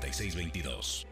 [0.00, 1.06] 466622.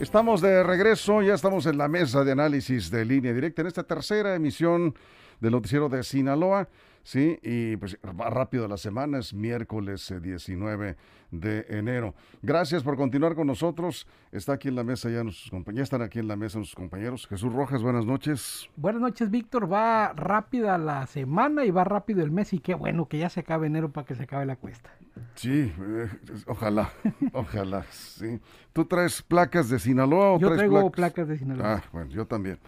[0.00, 3.82] Estamos de regreso, ya estamos en la mesa de análisis de línea directa en esta
[3.82, 4.94] tercera emisión
[5.40, 6.68] del noticiero de Sinaloa.
[7.02, 10.96] Sí, y pues va rápido la semana, es miércoles 19 eh,
[11.30, 12.14] de enero.
[12.42, 14.06] Gracias por continuar con nosotros.
[14.32, 17.26] Está aquí en la mesa ya nuestros compañeros, están aquí en la mesa nuestros compañeros.
[17.26, 18.68] Jesús Rojas, buenas noches.
[18.76, 19.72] Buenas noches, Víctor.
[19.72, 23.40] Va rápida la semana y va rápido el mes y qué bueno que ya se
[23.40, 24.90] acabe enero para que se acabe la cuesta.
[25.34, 26.08] Sí, eh,
[26.46, 26.90] ojalá,
[27.32, 28.40] ojalá, sí.
[28.72, 31.28] ¿Tú traes placas de Sinaloa o yo traes traigo placas?
[31.28, 31.74] de Sinaloa.
[31.74, 32.58] Ah, bueno, yo también.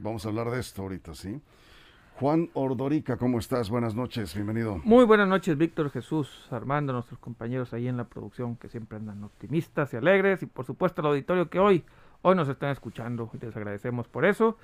[0.00, 1.40] Vamos a hablar de esto ahorita, ¿sí?
[2.18, 3.70] Juan Ordorica, ¿cómo estás?
[3.70, 4.80] Buenas noches, bienvenido.
[4.82, 9.22] Muy buenas noches, Víctor Jesús, Armando, nuestros compañeros ahí en la producción que siempre andan
[9.22, 11.84] optimistas y alegres y por supuesto el auditorio que hoy,
[12.22, 14.58] hoy nos están escuchando y les agradecemos por eso.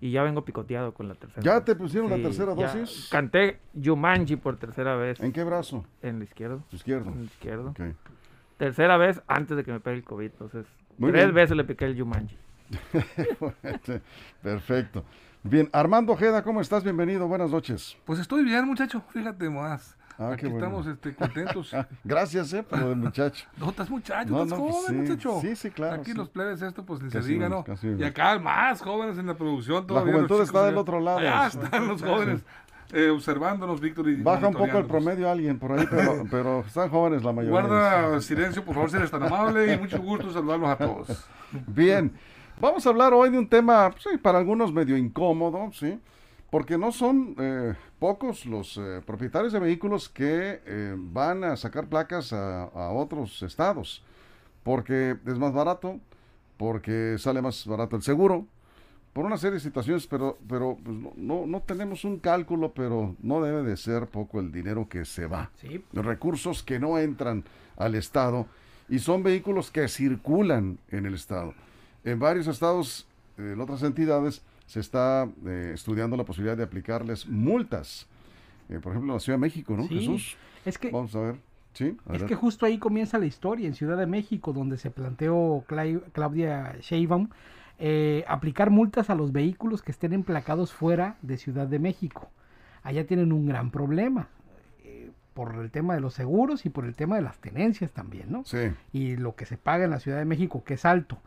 [0.00, 1.42] Y ya vengo picoteado con la tercera.
[1.42, 3.08] ¿Ya te pusieron la tercera dosis?
[3.10, 5.20] Canté Yumanji por tercera vez.
[5.20, 5.84] ¿En qué brazo?
[6.00, 6.62] En el izquierdo.
[6.72, 7.10] Izquierdo.
[7.10, 7.74] En el izquierdo.
[8.56, 10.24] Tercera vez antes de que me pegue el COVID.
[10.24, 10.64] Entonces,
[10.98, 12.38] tres veces le piqué el Yumanji.
[14.42, 15.04] Perfecto.
[15.48, 16.84] Bien, Armando Ojeda, ¿cómo estás?
[16.84, 17.96] Bienvenido, buenas noches.
[18.04, 19.96] Pues estoy bien, muchacho, fíjate más.
[20.18, 21.74] Ah, Aquí estamos este, contentos.
[22.04, 23.46] Gracias, eh, por el muchacho.
[23.56, 25.40] No, estás muchacho, estás pues joven, muchacho.
[25.40, 26.02] Sí, sí, claro.
[26.02, 27.64] Aquí los plebes esto, pues ni se diga, ¿no?
[27.82, 29.86] y acá más jóvenes en la producción.
[29.86, 31.20] Todavía la juventud está del otro lado.
[31.22, 32.42] Ya están los jóvenes.
[32.92, 34.08] Eh, observándonos, Víctor.
[34.10, 37.60] Y Baja un poco el promedio alguien por ahí, pero, pero están jóvenes la mayoría.
[37.60, 41.26] Guarda silencio, por favor, si eres tan amable y mucho gusto saludarlos a todos.
[41.66, 42.12] Bien,
[42.60, 46.00] Vamos a hablar hoy de un tema, sí, para algunos medio incómodo, ¿sí?
[46.50, 51.86] Porque no son eh, pocos los eh, propietarios de vehículos que eh, van a sacar
[51.86, 54.02] placas a, otros estados.
[54.64, 56.00] Porque es más barato,
[56.56, 58.44] porque sale más barato el seguro,
[59.12, 63.40] por una serie de situaciones, pero, pero pues, no, no, tenemos un cálculo, pero no
[63.40, 65.52] debe de ser poco el dinero que se va.
[65.92, 67.44] Los recursos que no entran
[67.76, 68.46] al Estado
[68.88, 71.54] y son vehículos que circulan en el Estado.
[72.08, 78.06] En varios estados, en otras entidades, se está eh, estudiando la posibilidad de aplicarles multas.
[78.70, 80.38] Eh, por ejemplo, en la Ciudad de México, ¿no, Jesús?
[80.64, 81.36] Es que, Vamos a ver.
[81.74, 85.64] Sí, es que justo ahí comienza la historia, en Ciudad de México, donde se planteó
[86.12, 87.28] Claudia Sheinbaum
[87.78, 92.30] eh, aplicar multas a los vehículos que estén emplacados fuera de Ciudad de México.
[92.82, 94.28] Allá tienen un gran problema
[95.34, 98.44] por el tema de los seguros y por el tema de las tenencias también, ¿no?
[98.44, 98.72] Sí.
[98.92, 101.18] Y lo que se paga en la Ciudad de México, que es alto.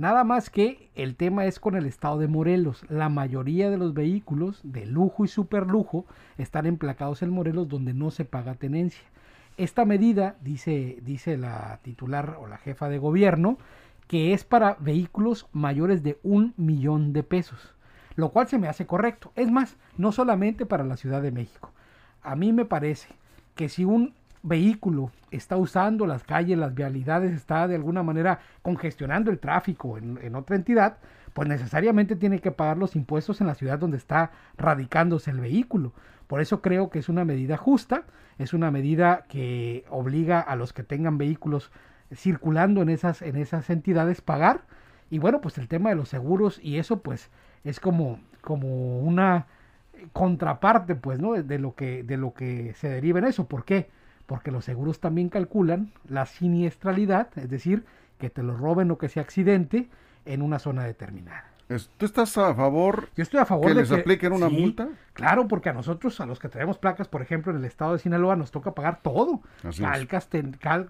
[0.00, 2.86] Nada más que el tema es con el estado de Morelos.
[2.88, 6.06] La mayoría de los vehículos de lujo y superlujo
[6.38, 9.04] están emplacados en Morelos donde no se paga tenencia.
[9.58, 13.58] Esta medida, dice, dice la titular o la jefa de gobierno,
[14.08, 17.74] que es para vehículos mayores de un millón de pesos,
[18.16, 19.32] lo cual se me hace correcto.
[19.36, 21.72] Es más, no solamente para la Ciudad de México.
[22.22, 23.10] A mí me parece
[23.54, 29.30] que si un vehículo está usando las calles, las vialidades, está de alguna manera congestionando
[29.30, 30.98] el tráfico en, otra entidad,
[31.32, 35.92] pues necesariamente tiene que pagar los impuestos en la ciudad donde está radicándose el vehículo.
[36.26, 38.04] Por eso creo que es una medida justa,
[38.38, 41.70] es una medida que obliga a los que tengan vehículos
[42.12, 44.62] circulando en esas, en esas entidades pagar.
[45.10, 47.30] Y bueno, pues el tema de los seguros y eso pues
[47.64, 49.46] es como, como una
[50.12, 51.34] contraparte pues, ¿no?
[51.34, 53.46] De lo que, de lo que se deriva en eso.
[53.46, 53.90] ¿Por qué?
[54.30, 57.84] Porque los seguros también calculan la siniestralidad, es decir,
[58.16, 59.88] que te lo roben o que sea accidente
[60.24, 61.46] en una zona determinada.
[61.96, 64.88] ¿Tú estás a favor, Yo estoy a favor que de les apliquen una multa?
[65.14, 67.98] Claro, porque a nosotros, a los que traemos placas, por ejemplo, en el estado de
[67.98, 69.40] Sinaloa, nos toca pagar todo.
[69.80, 70.28] Calcas,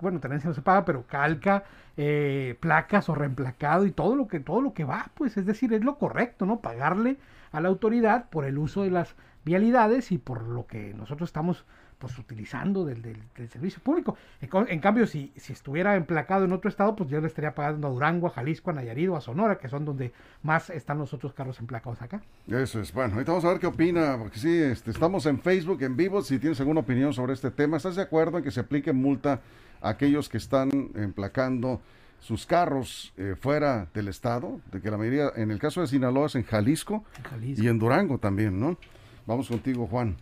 [0.02, 1.64] bueno, tenencia no se paga, pero calca,
[1.96, 5.72] eh, placas o reemplacado y todo lo que todo lo que va, pues es decir,
[5.72, 6.60] es lo correcto, ¿no?
[6.60, 7.16] Pagarle
[7.52, 9.14] a la autoridad por el uso de las
[9.46, 11.64] vialidades y por lo que nosotros estamos
[12.00, 13.14] pues utilizando del,
[13.52, 14.16] servicio público.
[14.40, 17.90] En, cambio, si, si estuviera emplacado en otro estado, pues yo le estaría pagando a
[17.90, 20.12] Durango, a Jalisco, a Nayarit o a Sonora, que son donde
[20.42, 22.22] más están los otros carros emplacados acá.
[22.48, 22.92] Eso es.
[22.92, 26.22] Bueno, ahorita vamos a ver qué opina, porque sí, este, estamos en Facebook en vivo.
[26.22, 29.40] Si tienes alguna opinión sobre este tema, ¿estás de acuerdo en que se aplique multa
[29.82, 31.82] a aquellos que están emplacando
[32.18, 34.58] sus carros eh, fuera del estado?
[34.72, 37.62] De que la mayoría, en el caso de Sinaloa, es en Jalisco, en Jalisco.
[37.62, 38.78] y en Durango también, ¿no?
[39.26, 40.16] Vamos contigo, Juan.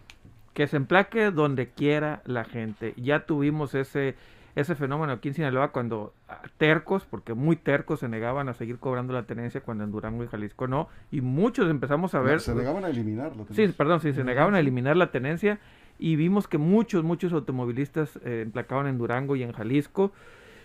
[0.58, 2.92] Que se emplaque donde quiera la gente.
[2.96, 4.16] Ya tuvimos ese
[4.56, 8.80] ese fenómeno aquí en Sinaloa cuando ah, tercos, porque muy tercos se negaban a seguir
[8.80, 12.40] cobrando la tenencia cuando en Durango y Jalisco no, y muchos empezamos a ver...
[12.40, 13.66] se negaban a eliminar la tenencia.
[13.68, 15.60] Sí, perdón, sí, se negaban a eliminar la tenencia
[15.96, 20.10] y vimos que muchos, muchos automovilistas eh, emplacaban en Durango y en Jalisco.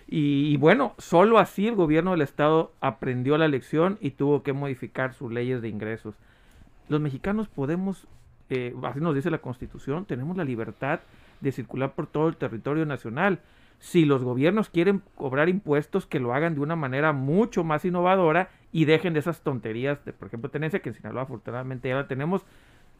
[0.08, 5.14] Y, bueno, solo así el gobierno del estado aprendió la lección y tuvo que modificar
[5.14, 6.16] sus leyes de ingresos.
[6.90, 8.08] Los mexicanos podemos,
[8.54, 11.00] eh, así nos dice la constitución, tenemos la libertad
[11.42, 13.40] de circular por todo el territorio nacional
[13.80, 18.50] si los gobiernos quieren cobrar impuestos, que lo hagan de una manera mucho más innovadora
[18.72, 22.08] y dejen de esas tonterías de, por ejemplo, tenencia, que en Sinaloa afortunadamente ya la
[22.08, 22.46] tenemos.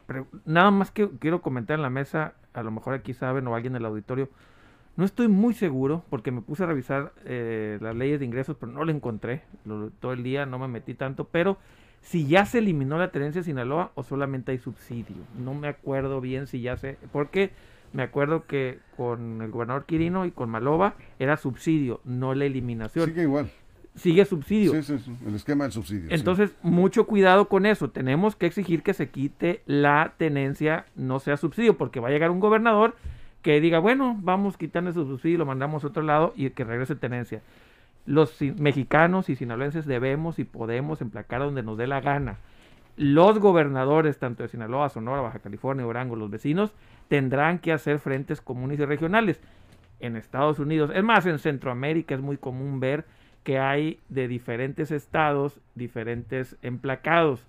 [0.08, 3.56] Pero nada más que quiero comentar en la mesa, a lo mejor aquí saben o
[3.56, 4.28] alguien del auditorio,
[4.98, 8.72] no estoy muy seguro porque me puse a revisar eh, las leyes de ingresos, pero
[8.72, 9.44] no lo encontré
[10.00, 11.58] todo el día, no me metí tanto, pero
[12.04, 15.16] si ya se eliminó la tenencia en Sinaloa o solamente hay subsidio.
[15.40, 16.98] No me acuerdo bien si ya se...
[17.12, 17.52] Porque
[17.94, 23.08] me acuerdo que con el gobernador Quirino y con Maloba era subsidio, no la eliminación.
[23.08, 23.50] Sigue igual.
[23.96, 24.72] Sigue subsidio.
[24.74, 25.16] Sí, sí, sí.
[25.26, 26.08] el esquema del subsidio.
[26.10, 27.92] Entonces, mucho cuidado con eso.
[27.92, 32.32] Tenemos que exigir que se quite la tenencia, no sea subsidio, porque va a llegar
[32.32, 32.96] un gobernador
[33.44, 36.96] que diga, bueno, vamos quitando ese subsidio, lo mandamos a otro lado y que regrese
[36.96, 37.42] tenencia.
[38.06, 42.38] Los mexicanos y sinaloenses debemos y podemos emplacar donde nos dé la gana.
[42.96, 46.74] Los gobernadores, tanto de Sinaloa, Sonora, Baja California, Orango, los vecinos,
[47.08, 49.42] tendrán que hacer frentes comunes y regionales.
[50.00, 53.06] En Estados Unidos, es más, en Centroamérica es muy común ver
[53.44, 57.46] que hay de diferentes estados diferentes emplacados,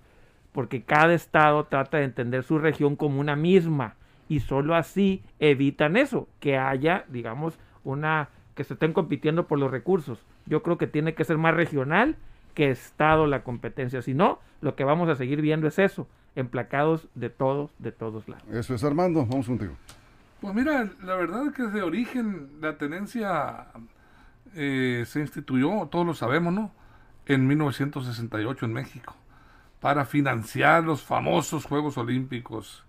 [0.51, 3.95] porque cada estado trata de entender su región como una misma
[4.27, 9.69] y solo así evitan eso, que haya, digamos, una que se estén compitiendo por los
[9.69, 10.25] recursos.
[10.45, 12.17] Yo creo que tiene que ser más regional
[12.53, 17.07] que estado la competencia, si no, lo que vamos a seguir viendo es eso, emplacados
[17.13, 18.47] de todos, de todos lados.
[18.49, 19.73] Eso es Armando, vamos contigo.
[20.39, 23.67] Pues mira, la verdad es que desde origen la tenencia
[24.55, 26.71] eh, se instituyó, todos lo sabemos, ¿no?
[27.25, 29.15] En 1968 en México,
[29.81, 32.85] para financiar los famosos Juegos Olímpicos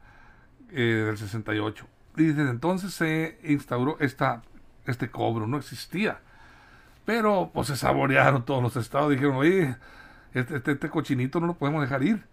[0.71, 1.87] eh, del 68.
[2.19, 4.43] Y desde entonces se instauró esta,
[4.87, 6.19] este cobro, no existía.
[7.05, 9.77] Pero pues se saborearon todos los estados, dijeron, oye,
[10.35, 12.25] este, este, este cochinito no lo podemos dejar ir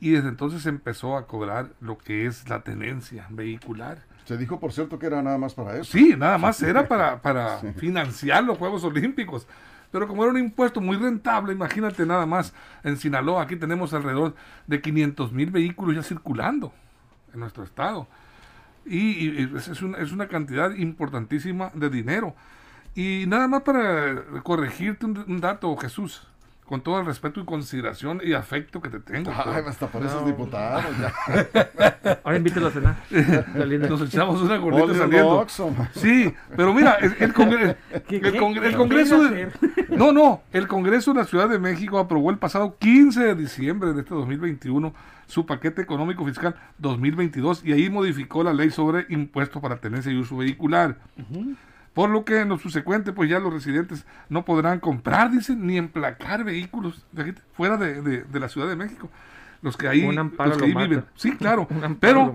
[0.00, 3.98] y desde entonces empezó a cobrar lo que es la tenencia vehicular.
[4.24, 5.92] Se dijo, por cierto, que era nada más para eso.
[5.92, 9.46] Sí, nada más era para, para financiar los Juegos Olímpicos.
[9.90, 14.34] Pero como era un impuesto muy rentable, imagínate nada más, en Sinaloa aquí tenemos alrededor
[14.66, 16.72] de 500 mil vehículos ya circulando
[17.34, 18.06] en nuestro estado.
[18.90, 22.34] Y, es, una, es, una, cantidad importantísima de dinero.
[22.94, 26.29] Y nada más para corregirte un dato, Jesús
[26.70, 29.32] con todo el respeto y consideración y afecto que te tengo.
[29.32, 30.84] Ay, hasta por esos diputados.
[32.22, 32.96] Ahora invítelo a cenar.
[33.90, 35.44] Nos echamos una gordita saliendo.
[35.94, 37.74] Sí, pero mira, el, Congreso...
[38.08, 39.24] el, Congreso...
[39.24, 39.50] De,
[39.88, 43.92] no, no, el Congreso de la Ciudad de México aprobó el pasado 15 de diciembre
[43.92, 44.94] de este 2021
[45.26, 50.16] su paquete económico fiscal 2022 y ahí modificó la ley sobre impuestos para tenencia y
[50.16, 50.98] uso vehicular.
[51.94, 55.76] Por lo que en lo subsecuente, pues ya los residentes no podrán comprar, dicen, ni
[55.76, 57.04] emplacar vehículos
[57.52, 59.10] fuera de, la Ciudad de México.
[59.62, 61.04] Los que ahí, los que ahí viven.
[61.16, 61.68] Sí, claro.
[61.98, 62.34] Pero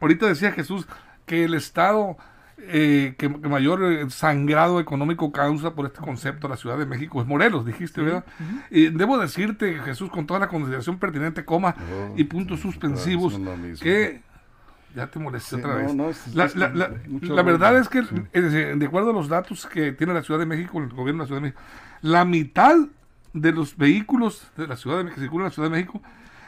[0.00, 0.86] ahorita decía Jesús
[1.24, 2.16] que el Estado
[2.56, 7.26] eh, que, mayor eh, sangrado económico causa por este concepto la Ciudad de México es
[7.26, 8.24] Morelos, dijiste, ¿verdad?
[8.70, 13.38] Y debo decirte, Jesús, con toda la consideración pertinente, coma oh, y puntos suspensivos,
[13.80, 14.22] que
[14.94, 15.94] ya te molesté otra vez.
[16.34, 20.78] la, verdad es que, de acuerdo a los datos que tiene la Ciudad de México,
[20.78, 21.60] el gobierno de la Ciudad de México,
[22.02, 22.76] la mitad
[23.32, 26.00] de los vehículos de la Ciudad de México, que circulan en la Ciudad de México,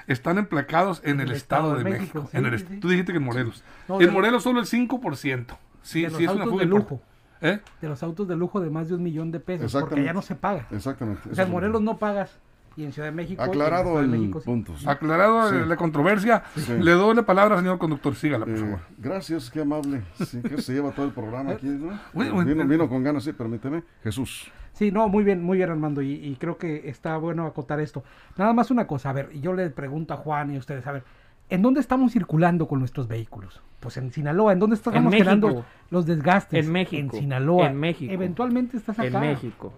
[0.06, 2.28] están emplacados en, el, Estado, de, México.
[2.32, 3.64] en el, Tú dijiste que en Morelos.
[3.88, 5.46] en Morelos solo el 5%.
[5.82, 7.00] Sí, sí, es una de lujo.
[7.40, 7.60] ¿Eh?
[7.82, 10.22] De los autos de lujo de más de un millón de pesos, porque ya no
[10.22, 10.66] se paga.
[10.70, 11.28] Exactamente.
[11.30, 12.38] O sea, en Morelos no pagas
[12.76, 13.42] y en Ciudad de México.
[13.42, 14.74] Aclarado el punto.
[14.86, 16.44] Aclarado la controversia.
[16.68, 18.14] Le doy la palabra, señor conductor.
[18.14, 18.78] Sígala, por eh, favor.
[18.98, 20.02] Gracias, qué amable.
[20.24, 21.98] Sí, que se lleva todo el programa aquí, ¿no?
[22.66, 23.82] vino, con ganas, sí, permíteme.
[24.02, 24.50] Jesús.
[24.72, 26.02] Sí, no, muy bien, muy bien, Armando.
[26.02, 28.04] Y, creo que está bueno acotar esto.
[28.36, 30.92] Nada más una cosa, a ver, yo le pregunto a Juan y a ustedes, a
[30.92, 31.04] ver,
[31.48, 33.62] ¿en dónde estamos circulando con nuestros vehículos?
[33.80, 36.66] Pues en Sinaloa, ¿en dónde estamos generando los desgastes?
[36.66, 37.00] En México.
[37.00, 37.68] En Sinaloa.
[37.68, 38.12] En México.
[38.12, 39.06] Eventualmente estás acá.
[39.06, 39.72] En México.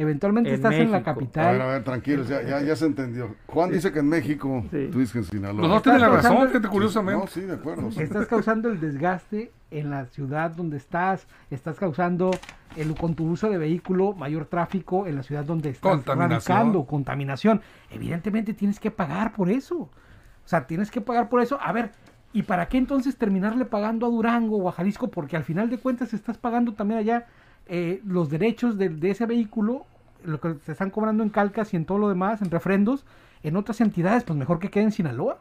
[0.00, 1.46] Eventualmente estás en la capital.
[1.46, 3.36] A ver, a ver, tranquilos, ya, ya, ya se entendió.
[3.46, 5.68] Juan dice que en México, tú dices que en Sinaloa.
[5.68, 7.20] No, tienes la razón, fíjate, curiosamente.
[7.20, 7.88] No, sí, de acuerdo.
[7.88, 12.30] Estás causando el desgaste en la ciudad donde estás, estás causando
[12.76, 16.86] el, con tu uso de vehículo mayor tráfico en la ciudad donde estás contaminación.
[16.86, 17.60] contaminación.
[17.90, 19.76] Evidentemente tienes que pagar por eso.
[19.76, 21.58] O sea, tienes que pagar por eso.
[21.60, 21.90] A ver,
[22.32, 25.08] ¿Y para qué entonces terminarle pagando a Durango o a Jalisco?
[25.08, 27.26] Porque al final de cuentas estás pagando también allá
[27.66, 29.86] eh, los derechos de, de, ese vehículo,
[30.24, 33.04] lo que se están cobrando en calcas y en todo lo demás, en refrendos,
[33.42, 35.38] en otras entidades, pues mejor que quede en Sinaloa.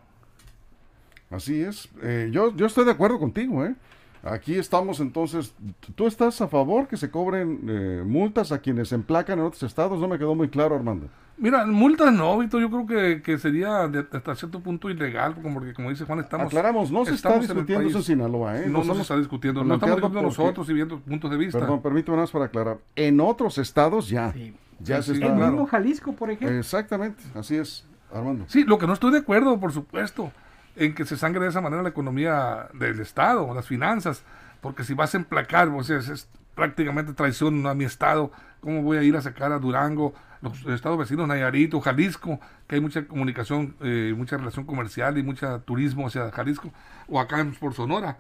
[1.30, 1.90] Así es.
[2.02, 3.76] Eh, yo, yo estoy de acuerdo contigo, ¿eh?
[4.22, 5.54] Aquí estamos entonces,
[5.96, 9.98] ¿tú estás a favor que se cobren eh, multas a quienes emplacan en otros estados?
[10.00, 11.08] No me quedó muy claro, Armando.
[11.38, 15.90] Mira, multas no, Víctor, yo creo que, que sería hasta cierto punto ilegal, porque como
[15.90, 16.48] dice Juan, estamos...
[16.48, 18.68] Aclaramos, no se está discutiendo eso en Sinaloa, ¿eh?
[18.68, 21.58] No, no, se está discutiendo, no estamos discutiendo nosotros y viendo puntos de vista.
[21.58, 22.80] Perdón, permíteme más para aclarar.
[22.98, 24.34] En otros estados ya,
[24.80, 25.28] ya se está...
[25.28, 26.58] En mismo Jalisco, por ejemplo.
[26.58, 28.46] Exactamente, así es, Armando.
[28.48, 30.32] Sí, lo que no estoy de acuerdo, por supuesto,
[30.76, 34.24] en que se sangre de esa manera la economía del Estado, las finanzas,
[34.62, 38.98] porque si vas a emplacar, pues es, es prácticamente traición a mi Estado, ¿cómo voy
[38.98, 43.76] a ir a sacar a Durango, los estados vecinos, Nayarito, Jalisco, que hay mucha comunicación,
[43.82, 46.72] eh, mucha relación comercial y mucho turismo hacia Jalisco,
[47.08, 48.18] o acá en, por Sonora?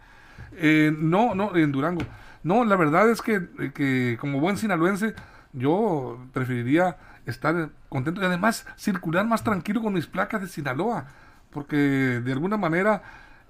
[0.53, 2.01] Eh, no, no, en Durango.
[2.43, 3.41] No, la verdad es que,
[3.73, 5.13] que como buen sinaloense,
[5.53, 11.07] yo preferiría estar contento y además circular más tranquilo con mis placas de Sinaloa
[11.51, 13.01] porque de alguna manera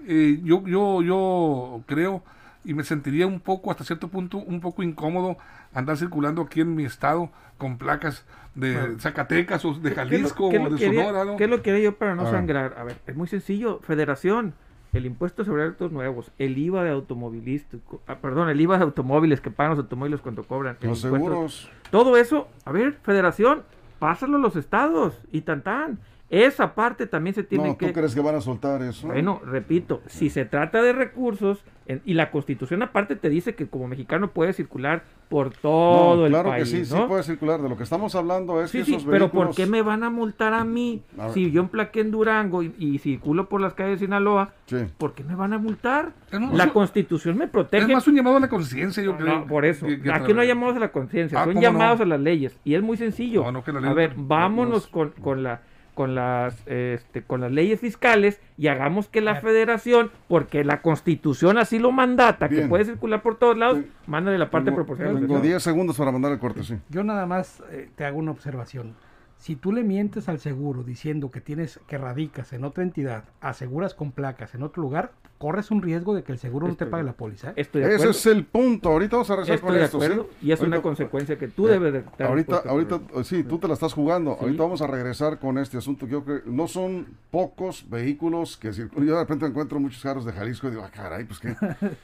[0.07, 2.23] eh, yo, yo, yo creo
[2.63, 5.37] y me sentiría un poco, hasta cierto punto, un poco incómodo
[5.73, 8.25] andar circulando aquí en mi estado con placas
[8.55, 11.25] de Zacatecas o de Jalisco o de Sonora.
[11.25, 11.37] ¿no?
[11.37, 12.75] ¿Qué lo que haría yo para no sangrar?
[12.77, 13.79] A ver, es muy sencillo.
[13.79, 14.53] Federación,
[14.93, 19.41] el impuesto sobre autos nuevos, el IVA de automovilístico, ah, perdón, el IVA de automóviles
[19.41, 20.77] que pagan los automóviles cuando cobran.
[20.81, 21.69] Los seguros.
[21.91, 23.63] Todo eso, a ver, Federación,
[23.99, 25.99] pásalo a los estados y tan tan.
[26.29, 27.87] Esa parte también se tiene que...
[27.87, 29.07] ¿Tú crees que van a soltar eso?
[29.07, 31.63] Bueno, repito, si se trata de recursos,
[32.05, 36.43] y la constitución aparte te dice que como mexicano puede circular por todo el país.
[36.43, 37.61] Claro que sí, sí puede circular.
[37.61, 40.53] De lo que estamos hablando es que esos Pero ¿por qué me van a multar
[40.53, 41.01] a mí
[41.33, 44.53] si yo emplaqué en Durango y, circulo por las calles de Sinaloa?
[44.99, 46.13] ¿Por qué me van a multar?
[46.53, 47.83] la constitución me protege.
[47.83, 49.47] Es más un llamado a la conciencia, yo creo.
[49.47, 49.87] por eso.
[50.13, 52.55] Aquí no hay llamados a la conciencia, ah, son llamados a las leyes.
[52.63, 53.45] Y es muy sencillo.
[53.47, 55.61] a ver, vámonos con, con la
[55.99, 61.57] con las este, con las leyes fiscales y hagamos que la federación, porque la constitución
[61.57, 65.19] así lo mandata, que puede circular por todos lados, mándale la parte proporcional.
[65.19, 66.77] Tengo 10 segundos para mandar el corte, sí.
[66.87, 68.95] Yo nada más eh, te hago una observación.
[69.35, 73.93] Si tú le mientes al seguro diciendo que tienes que radicas en otra entidad, aseguras
[73.93, 77.03] con placas en otro lugar, corres un riesgo de que el seguro no te pague
[77.03, 77.53] la póliza.
[77.55, 77.65] ¿eh?
[77.73, 78.89] Ese es el punto.
[78.89, 80.29] Ahorita vamos a rezar con esto.
[80.41, 83.73] Y es una consecuencia que tú debes de estar Ahorita, ahorita sí, tú te la
[83.73, 84.37] estás jugando.
[84.39, 86.05] Ahorita vamos a regresar con este asunto.
[86.05, 89.07] Yo creo que no son pocos vehículos que circulan.
[89.07, 91.55] Yo de repente encuentro muchos carros de Jalisco y digo, ah, caray, pues qué,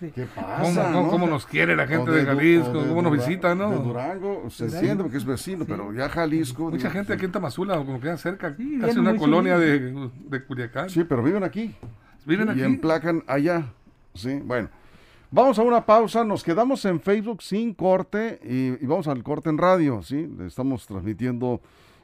[0.16, 0.94] ¿qué pasa.
[0.94, 2.72] ¿Cómo, nos quiere la gente de, Jalisco?
[2.88, 3.70] ¿Cómo nos visita, no?
[3.70, 6.72] De Durango, se entiende porque es vecino, pero ya Jalisco.
[6.72, 10.90] Mucha gente aquí en Tamazula, como queda cerca, casi una colonia de, de Culiacán.
[10.90, 11.76] Sí, pero viven aquí.
[12.26, 12.60] Viven aquí.
[12.60, 13.72] Y emplacan allá.
[14.14, 14.70] Sí, bueno.
[15.32, 19.58] Vamos a una pausa, nos quedamos en Facebook sin corte y, vamos al corte en
[19.58, 20.30] radio, ¿sí?
[20.46, 21.60] Estamos transmitiendo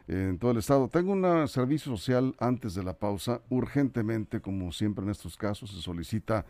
[0.08, 0.90] en todo el estado.
[0.90, 5.82] Tengo un servicio social antes de la pausa, urgentemente, como siempre en estos casos, se
[5.82, 6.46] solicita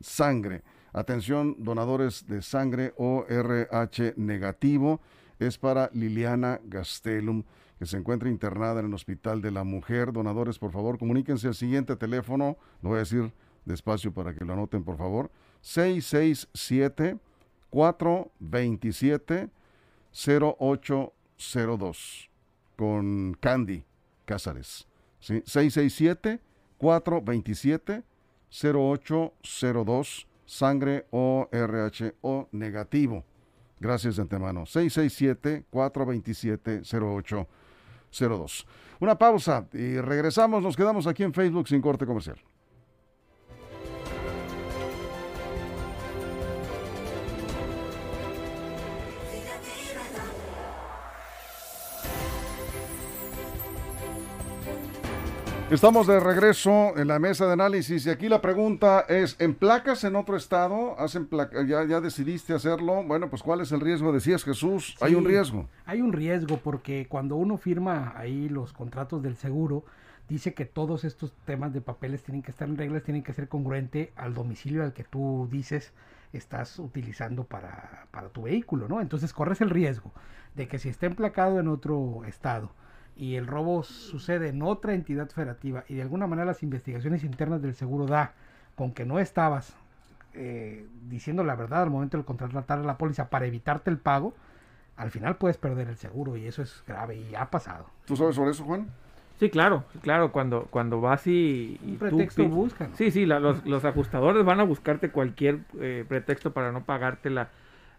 [0.00, 0.62] sangre.
[0.94, 5.00] Atención, donadores de sangre o RH negativo,
[5.38, 7.42] es para Liliana Gastelum,
[7.78, 10.12] que se encuentra internada en el Hospital de la Mujer.
[10.12, 13.32] Donadores, por favor, comuníquense al siguiente teléfono, lo voy a decir
[13.64, 15.30] despacio para que lo anoten por favor,
[15.62, 17.18] 667
[17.70, 19.50] 427
[20.12, 22.30] 0802
[22.76, 23.84] con Candy
[24.24, 24.86] Cázares.
[25.20, 25.42] ¿sí?
[25.46, 26.40] 667
[26.78, 28.02] 427
[28.50, 31.48] 0802 sangre o
[32.52, 33.24] negativo.
[33.80, 34.66] Gracias de antemano.
[34.66, 35.64] 667
[38.14, 38.66] 427 0802.
[39.00, 40.62] Una pausa y regresamos.
[40.62, 42.38] Nos quedamos aquí en Facebook sin corte comercial.
[55.70, 60.04] Estamos de regreso en la mesa de análisis y aquí la pregunta es, ¿en placas
[60.04, 60.94] en otro estado?
[61.00, 61.26] ¿Hacen
[61.66, 63.02] ya, ¿Ya decidiste hacerlo?
[63.02, 64.12] Bueno, pues ¿cuál es el riesgo?
[64.12, 65.66] Decías Jesús, hay un riesgo.
[65.86, 69.84] Hay un riesgo porque cuando uno firma ahí los contratos del seguro,
[70.28, 73.48] dice que todos estos temas de papeles tienen que estar en reglas, tienen que ser
[73.48, 75.92] congruente al domicilio al que tú dices
[76.34, 79.00] estás utilizando para, para tu vehículo, ¿no?
[79.00, 80.12] Entonces corres el riesgo
[80.54, 82.70] de que si está emplacado en otro estado,
[83.16, 87.62] y el robo sucede en otra entidad federativa y de alguna manera las investigaciones internas
[87.62, 88.32] del seguro da
[88.74, 89.74] con que no estabas
[90.34, 94.34] eh, diciendo la verdad al momento de contratar a la póliza para evitarte el pago,
[94.96, 97.86] al final puedes perder el seguro y eso es grave y ha pasado.
[98.04, 98.88] ¿Tú sabes sobre eso, Juan?
[99.38, 101.78] Sí, claro, claro, cuando, cuando vas y...
[101.84, 102.94] Un pretexto buscan.
[102.94, 107.48] Sí, sí, los, los, ajustadores van a buscarte cualquier eh, pretexto para no pagarte la,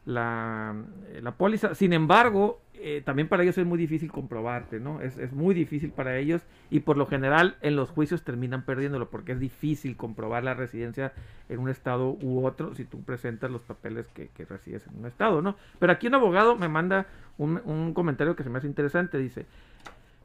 [0.05, 0.75] la,
[1.21, 1.75] la póliza.
[1.75, 5.01] Sin embargo, eh, también para ellos es muy difícil comprobarte, ¿no?
[5.01, 9.09] Es, es, muy difícil para ellos y por lo general en los juicios terminan perdiéndolo
[9.09, 11.13] porque es difícil comprobar la residencia
[11.49, 15.05] en un estado u otro si tú presentas los papeles que, que resides en un
[15.07, 15.55] estado, ¿no?
[15.79, 17.07] Pero aquí un abogado me manda
[17.37, 19.45] un, un comentario que se me hace interesante, dice,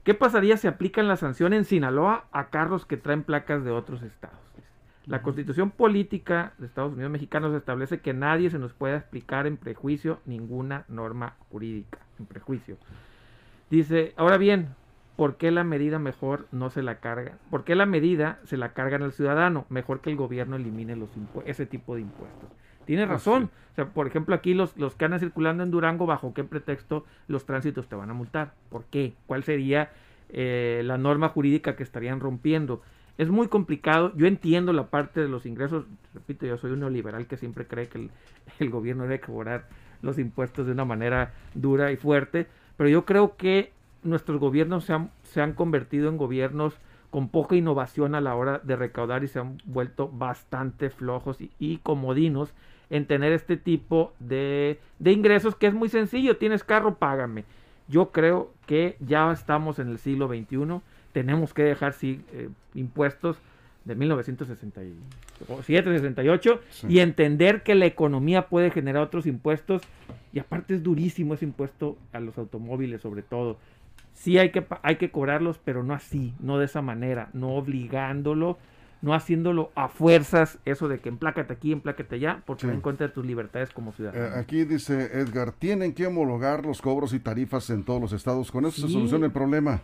[0.04, 4.02] ¿qué pasaría si aplican la sanción en Sinaloa a carros que traen placas de otros
[4.02, 4.38] estados?
[5.10, 9.56] La constitución política de Estados Unidos mexicanos establece que nadie se nos puede explicar en
[9.56, 12.76] prejuicio ninguna norma jurídica, en prejuicio.
[13.70, 14.68] Dice, ahora bien,
[15.16, 17.38] ¿por qué la medida mejor no se la carga?
[17.50, 19.66] ¿Por qué la medida se la cargan al ciudadano?
[19.68, 21.10] Mejor que el gobierno elimine los
[21.44, 22.48] ese tipo de impuestos.
[22.84, 23.50] Tiene razón.
[23.72, 27.04] O sea, por ejemplo, aquí los, los que andan circulando en Durango, ¿bajo qué pretexto
[27.26, 28.54] los tránsitos te van a multar?
[28.68, 29.14] ¿Por qué?
[29.26, 29.90] ¿Cuál sería
[30.28, 32.80] eh, la norma jurídica que estarían rompiendo?
[33.18, 34.12] Es muy complicado.
[34.16, 35.84] Yo entiendo la parte de los ingresos.
[36.14, 38.08] Repito, yo soy un neoliberal que siempre cree que
[38.58, 39.68] el, gobierno debe cobrar
[40.02, 42.46] los impuestos de una manera dura y fuerte.
[42.76, 44.84] Pero yo creo que nuestros gobiernos
[45.22, 46.74] se han, convertido en gobiernos
[47.10, 51.50] con poca innovación a la hora de recaudar y se han vuelto bastante flojos y,
[51.58, 52.54] y comodinos
[52.88, 56.36] en tener este tipo de, de ingresos que es muy sencillo.
[56.36, 57.44] Tienes carro, págame.
[57.88, 60.80] Yo creo que ya estamos en el siglo XXI
[61.12, 63.38] tenemos que dejar sí, eh, impuestos
[63.84, 69.82] de 1967, 68 y entender que la economía puede generar otros impuestos
[70.32, 73.58] y aparte es durísimo ese impuesto a los automóviles sobre todo.
[74.12, 78.58] Sí hay que, hay que cobrarlos, pero no así, no de esa manera, no obligándolo,
[79.02, 83.06] no haciéndolo a fuerzas, eso de que emplácate aquí, emplácate allá, porque va en contra
[83.06, 84.36] de tus libertades como ciudadano.
[84.36, 88.50] Eh, aquí dice Edgar, tienen que homologar los cobros y tarifas en todos los estados,
[88.50, 89.80] con eso se soluciona el problema.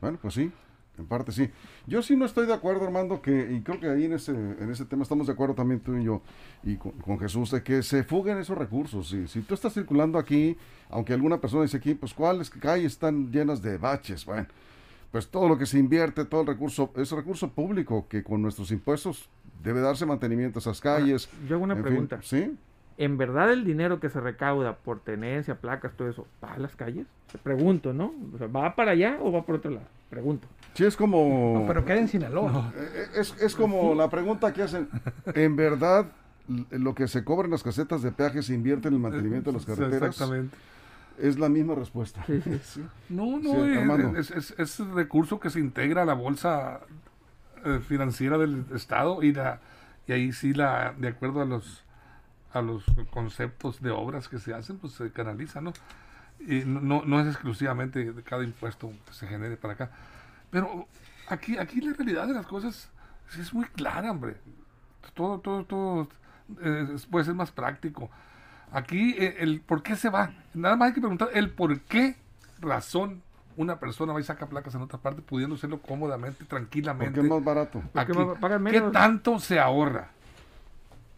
[0.00, 0.50] Bueno, pues sí,
[0.98, 1.50] en parte sí.
[1.86, 4.70] Yo sí no estoy de acuerdo, Armando, que, y creo que ahí en ese, en
[4.70, 6.22] ese tema estamos de acuerdo también tú y yo,
[6.62, 9.08] y con, Jesús, de que se fuguen esos recursos.
[9.08, 10.56] Si, si tú estás circulando aquí,
[10.88, 14.46] aunque alguna persona dice aquí, pues cuáles calles están llenas de baches, bueno,
[15.10, 18.70] pues todo lo que se invierte, todo el recurso, es recurso público que con nuestros
[18.70, 19.28] impuestos
[19.62, 21.28] debe darse mantenimiento a esas calles.
[21.48, 22.20] yo hago una pregunta.
[22.22, 22.56] ¿Sí?
[23.00, 26.76] ¿En verdad el dinero que se recauda por tenencia, placas, todo eso, va a las
[26.76, 27.06] calles?
[27.32, 28.12] Te pregunto, ¿no?
[28.54, 29.86] ¿Va para allá o va por otro lado?
[30.10, 30.46] Pregunto.
[30.74, 31.64] Sí, es como...
[31.66, 32.74] pero queda en Sinaloa.
[32.76, 34.90] Eh, eh, es, es como la pregunta que hacen.
[35.34, 36.12] ¿En verdad
[36.68, 39.56] lo que se cobra en las casetas de peaje se invierte en el mantenimiento de
[39.56, 40.10] las carreteras?
[40.10, 40.54] Exactamente.
[41.18, 42.22] Es la misma respuesta.
[43.08, 43.64] No, no,
[44.14, 46.80] es, es, es, el recurso que se integra a la bolsa
[47.64, 49.58] eh, financiera del Estado y, la,
[50.06, 51.82] y ahí sí, la de acuerdo a los
[52.52, 55.72] a los conceptos de obras que se hacen, pues se canaliza, ¿no?
[56.40, 59.90] Y no, no es exclusivamente de cada impuesto que se genere para acá.
[60.50, 60.88] Pero
[61.28, 62.90] aquí, aquí la realidad de las cosas
[63.38, 64.36] es muy clara, hombre.
[65.14, 66.08] Todo, todo, todo
[66.62, 68.10] eh, puede ser más práctico.
[68.72, 70.32] Aquí eh, el por qué se va.
[70.54, 72.16] Nada más hay que preguntar el por qué
[72.60, 73.22] razón
[73.56, 77.20] una persona va y saca placas en otra parte pudiendo hacerlo cómodamente, tranquilamente.
[77.20, 77.82] Porque es más barato.
[78.70, 80.10] ¿Qué tanto se ahorra?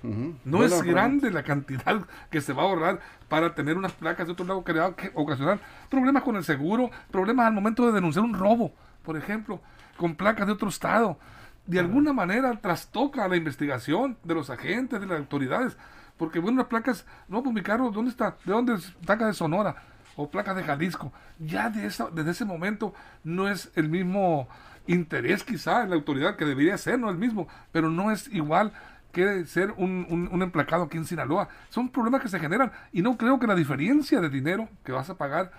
[0.02, 4.32] No es grande la cantidad que se va a ahorrar para tener unas placas de
[4.32, 5.60] otro lado que va que ocasionar
[5.90, 9.60] problemas con el seguro, problemas al momento de denunciar un robo, por ejemplo,
[9.96, 11.18] con placas de otro estado.
[11.66, 15.76] De alguna manera trastoca la investigación de los agentes, de las autoridades.
[16.16, 18.36] Porque, bueno, las placas, no, pues mi carro, ¿dónde está?
[18.44, 18.90] ¿De dónde es?
[19.04, 19.76] Placa de Sonora
[20.16, 21.12] o placas de Jalisco.
[21.38, 24.48] Ya de esa, desde ese momento no es el mismo
[24.86, 28.28] interés quizá en la autoridad que debería ser, no es el mismo, pero no es
[28.28, 28.72] igual
[29.12, 31.48] que ser un, un, emplacado aquí en Sinaloa.
[31.68, 35.08] Son problemas que se generan y no creo que la diferencia de dinero que vas
[35.10, 35.52] a pagar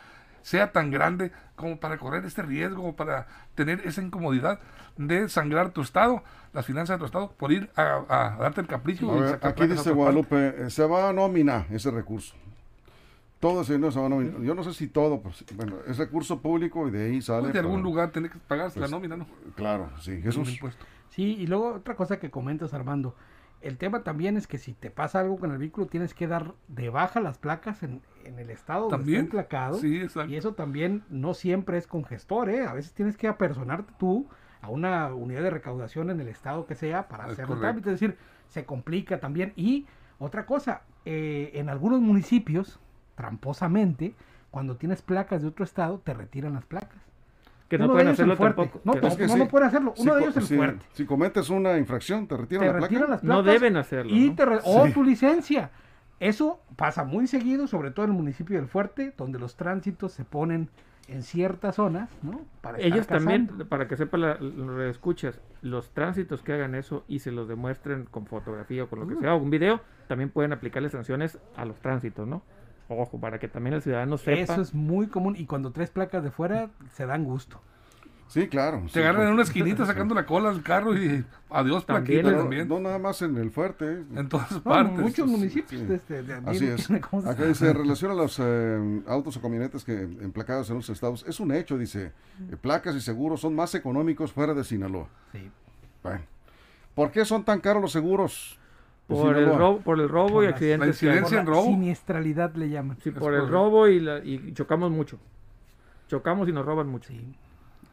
[0.43, 4.59] sea tan grande como para correr este riesgo o para tener esa incomodidad
[4.97, 9.11] de sangrar tu estado, las finanzas de tu estado, por ir a, darte el capricho.
[9.41, 12.35] aquí dice Guadalupe, eh, se va a nómina ese recurso.
[13.39, 14.39] Todo ese dinero se va a nómina.
[14.39, 17.43] Yo no sé si todo, pues, bueno, es recurso público y de ahí sale.
[17.43, 19.27] Pues de algún lugar tiene que pagarse la pues, nómina, ¿no?
[19.55, 20.59] Claro, sí, Jesús.
[21.09, 23.15] Sí, y luego otra cosa que comentas, Armando
[23.63, 26.53] el tema también es que si te pasa algo con el vehículo, tienes que dar
[26.67, 29.79] de baja las placas en, el estado donde está emplacado.
[29.85, 32.65] y eso también no siempre es con gestor, ¿eh?
[32.65, 34.27] A veces tienes que apersonarte tú
[34.61, 37.91] a una unidad de recaudación en el estado que sea para hacer el trámite.
[37.91, 39.53] Es decir, se complica también.
[39.55, 39.87] Y
[40.19, 42.79] otra cosa, eh, en algunos municipios,
[43.15, 44.15] tramposamente,
[44.51, 47.12] cuando tienes placas de otro estado, te retiran las placas
[47.77, 48.81] que no pueden hacerlo tampoco.
[48.83, 49.93] No, pues, no, no pueden hacerlo.
[49.97, 50.85] Uno de ellos es el fuerte.
[50.93, 53.23] Si cometes una infracción, te retiran, la retiran las placas.
[53.23, 54.13] No deben hacerlo.
[54.13, 55.71] Y te O tu licencia.
[56.19, 60.23] Eso pasa muy seguido, sobre todo en el municipio del Fuerte, donde los tránsitos se
[60.23, 60.69] ponen
[61.09, 62.45] en ciertas zonas, ¿no?
[62.61, 67.19] Para Ellos también, para que sepa la, lo escuchas, los tránsitos que hagan eso y
[67.19, 70.53] se los demuestren con fotografía o con lo que sea, o un video, también pueden
[70.53, 72.43] aplicarle sanciones a los tránsitos, ¿no?
[72.97, 74.53] Ojo, para que también el ciudadano sepa.
[74.53, 77.61] Eso es muy común y cuando tres placas de fuera se dan gusto.
[78.33, 78.87] Sí, claro.
[78.89, 82.67] Se agarran en una esquinita sacando la cola al carro y adiós también, también.
[82.67, 83.85] No, nada más en el fuerte.
[83.85, 84.03] ¿eh?
[84.15, 84.97] En todas partes.
[84.97, 85.83] muchos municipios.
[85.83, 86.89] Este, Así es.
[86.89, 91.23] Acá dice, en relación a los eh, autos o camionetas que emplacados en los estados,
[91.27, 92.11] es un hecho, dice,
[92.49, 95.07] eh, placas y seguros son más económicos fuera de Sinaloa.
[95.31, 95.51] Sí.
[96.01, 96.21] Bueno.
[96.95, 98.59] ¿Por qué son tan caros los seguros?
[99.07, 100.79] Por el, robo, por el robo y accidentes.
[100.79, 101.65] La incidencia en robo.
[101.65, 102.97] Siniestralidad le llaman.
[103.03, 105.19] Sí, por el robo y, y chocamos mucho.
[106.07, 107.09] Chocamos y nos roban mucho.
[107.09, 107.35] Sí.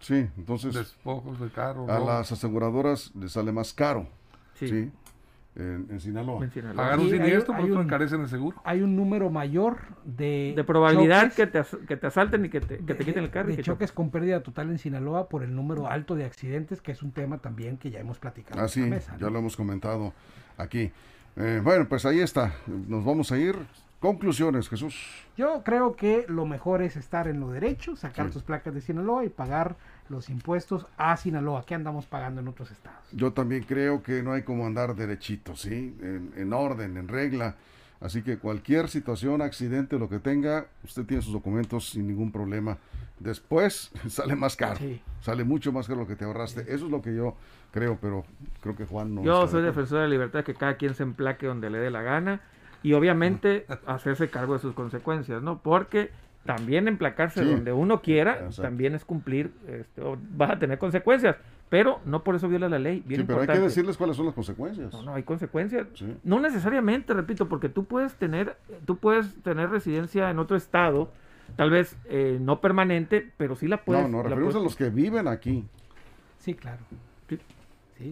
[0.01, 1.91] Sí, entonces despojos de carro.
[1.91, 4.07] A las aseguradoras les sale más caro.
[4.55, 4.91] Sí.
[5.57, 6.47] En, Sinaloa.
[6.77, 8.61] Pagar un siniestro, por eso encarecen el seguro.
[8.65, 12.79] Hay un número mayor de, de probabilidad que, te, que te asalten y que te,
[12.79, 13.49] que te quiten el carro.
[13.49, 17.03] De, choques con pérdida total en Sinaloa por el número alto de accidentes, que es
[17.03, 18.63] un tema también que ya hemos platicado.
[18.63, 20.13] Ah, sí, ya lo hemos comentado
[20.57, 20.93] aquí.
[21.37, 22.55] Eh, bueno, pues ahí está.
[22.67, 23.57] Nos vamos a ir.
[24.01, 25.27] Conclusiones, Jesús.
[25.37, 29.27] Yo creo que lo mejor es estar en lo derecho, sacar tus placas de Sinaloa
[29.27, 29.77] y pagar
[30.11, 32.99] los impuestos a Sinaloa, que andamos pagando en otros estados.
[33.13, 35.97] Yo también creo que no hay como andar derechito, ¿sí?
[36.03, 37.55] En, orden, en regla.
[38.01, 42.79] Así que cualquier situación, accidente, lo que tenga, usted tiene sus documentos sin ningún problema.
[43.21, 44.81] Después sale más caro,
[45.21, 46.63] sale mucho más caro lo que te ahorraste.
[46.63, 47.37] Eso es lo que yo
[47.71, 48.25] creo, pero
[48.61, 49.23] creo que Juan no.
[49.23, 52.03] Yo soy defensor de la libertad, que cada quien se emplaque donde le dé la
[52.03, 52.41] gana
[52.83, 55.59] y obviamente hacerse cargo de sus consecuencias, ¿no?
[55.63, 56.11] Porque
[56.45, 61.37] también emplacarse donde uno quiera también es cumplir, este, vas a tener consecuencias,
[61.69, 63.05] pero no por eso viola la ley.
[63.07, 64.93] sí, pero hay que decirles cuáles son las consecuencias.
[64.93, 65.87] No, no, hay consecuencias.
[66.25, 71.13] No necesariamente, repito, porque tú puedes tener, tú puedes tener residencia en otro estado,
[71.57, 74.03] tal vez eh, no permanente, pero sí la puedes.
[74.03, 75.65] No, no, referimos a los que viven aquí.
[76.39, 76.81] Sí, claro.
[77.29, 77.39] Sí,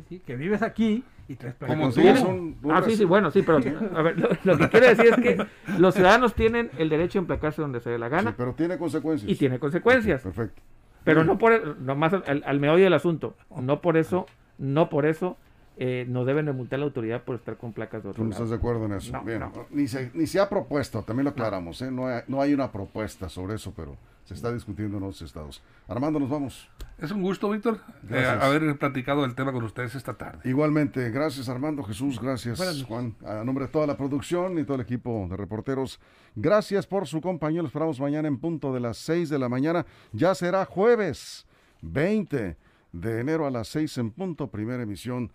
[0.08, 4.02] sí, que vives aquí y tres Como son Ah, sí, sí, bueno, sí, pero a
[4.02, 5.46] ver, lo, que quiere decir es que
[5.78, 8.30] los ciudadanos tienen el derecho a emplacarse donde se dé la gana.
[8.30, 9.30] Sí, pero tiene consecuencias.
[9.30, 10.22] Y tiene consecuencias.
[10.22, 10.62] Perfecto.
[11.04, 14.26] Pero no por, nomás al, al meollo del asunto, no por eso,
[14.58, 15.36] no por eso
[15.80, 18.26] eh, no deben de multar a la autoridad por estar con placas de otro ¿Tú
[18.26, 19.12] no estás de acuerdo en eso?
[19.24, 21.90] Bien, Ni, se, ni se ha propuesto, también lo aclaramos, ¿eh?
[21.92, 25.62] no, hay, no hay una propuesta sobre eso, pero se está discutiendo en los estados.
[25.86, 26.68] Armando, nos vamos.
[26.98, 27.78] Es un gusto, Víctor,
[28.10, 30.40] eh, haber platicado el tema con ustedes esta tarde.
[30.50, 34.80] Igualmente, gracias Armando, Jesús, gracias Juan, a nombre de toda la producción y todo el
[34.80, 36.00] equipo de reporteros,
[36.34, 39.86] gracias por su compañía, los esperamos mañana en punto de las 6 de la mañana,
[40.10, 41.46] ya será jueves
[41.82, 42.56] 20
[42.92, 45.30] de enero a las 6 en punto, primera emisión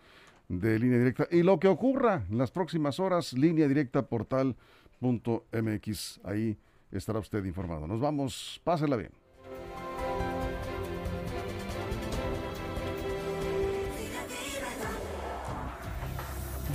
[0.60, 1.28] de línea directa.
[1.32, 4.60] Y lo que ocurra en las próximas horas, línea directa portal.mx.
[6.24, 6.58] Ahí
[6.92, 7.88] estará usted informado.
[7.88, 9.12] Nos vamos, pásela bien.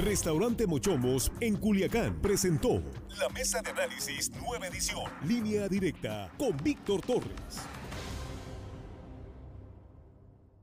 [0.05, 2.83] Restaurante Mochomos en Culiacán presentó
[3.19, 7.67] la mesa de análisis nueva edición, línea directa con Víctor Torres.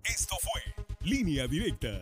[0.06, 0.62] Esto fue
[1.02, 2.02] Línea Directa